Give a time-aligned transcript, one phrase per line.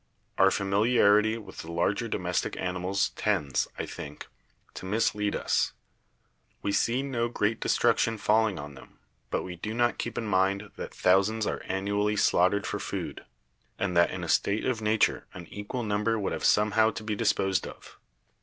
[0.39, 4.25] Our famili arity with the larger domestic animals tends, I think,
[4.73, 5.73] to mislead us;
[6.63, 8.97] we see no great destruction falling on them,
[9.29, 13.25] but we do not keep in mind that thousands are annually salughtered for food,
[13.77, 17.15] and that in a state of nature an equal number would have somehow to be
[17.15, 17.99] disposed of.